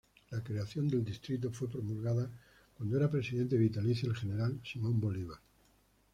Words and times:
La 0.31 0.43
creación 0.43 0.87
del 0.87 1.05
distrito 1.05 1.51
fue 1.51 1.69
promulgada 1.69 2.27
cuando 2.73 2.97
era 2.97 3.07
Presidente 3.11 3.55
vitalicio 3.55 4.09
el 4.09 4.15
general 4.17 4.59
Simón 4.63 4.99
Bolívar. 4.99 5.37